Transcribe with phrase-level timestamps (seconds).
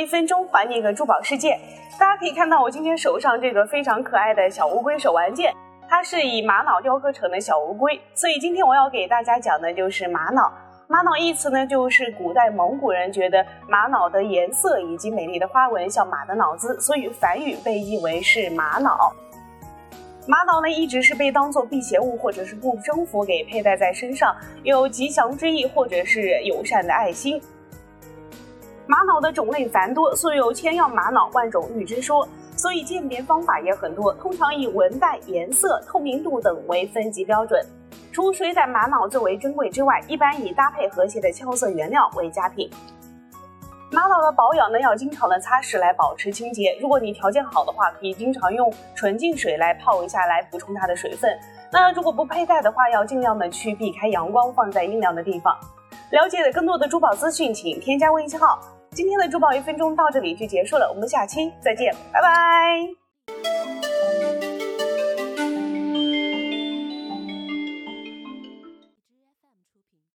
[0.00, 1.60] 一分钟还你一个珠宝世界。
[1.98, 5.54] 大家可以看到我今天手上这个非常可爱的小乌龟手玩件，
[5.86, 8.00] 它是以玛瑙雕刻成的小乌龟。
[8.14, 10.50] 所以今天我要给大家讲的就是玛瑙。
[10.88, 19.12] 玛瑙一词呢，就是古代蒙古人觉得玛瑙的颜色以及美丽的花纹像马的脑子，所以梵语被译为是玛瑙。
[20.26, 27.38] 玛瑙呢，一直是被当做辟邪物或者是护身符给佩戴在身上，有吉祥之意或者是友善的爱心。
[28.90, 32.26] 玛瑙的种类繁多，素有千样玛瑙万种玉之说，
[32.56, 37.64] 所以鉴别方法也很多，通常以纹带、颜色、透明度等为分级标准。
[38.10, 42.68] 除水胆玛瑙最为珍贵之外，一般以搭配和谐的俏色原料为佳品。
[43.92, 46.76] 玛瑙的保养呢，要经常的擦拭来保持清洁。
[46.80, 51.30] 如果你条件好的话，可以经常用纯净水来泡一下，来补充它的水分。
[51.70, 55.56] 那如果不佩戴的话，要尽量的去避开阳光，放在阴凉的地方。
[56.10, 58.58] 了解更多的珠宝资讯，请添加微信号。
[59.00, 63.69] 今天的珠宝一分钟到这里就结束了，我们下期再见，拜拜。